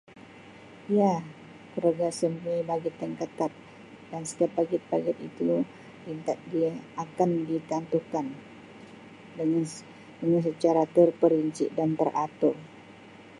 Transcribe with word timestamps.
Ya 0.97 1.13
bajet 2.67 2.95
yang 3.03 3.13
ketat 3.21 3.53
dan 4.09 4.23
setiap 4.29 4.51
bajet-bajet 4.57 5.13
itu 5.29 5.49
minta 6.09 6.33
dia 6.51 6.71
akan 7.03 7.29
ditantukan 7.49 8.27
mengikut 10.23 10.55
cara 10.63 10.83
terperinci 10.95 11.65
dan 11.77 11.89
teratur. 11.99 12.55